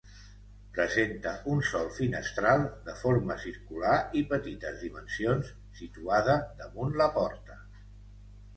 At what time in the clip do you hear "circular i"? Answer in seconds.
3.45-4.25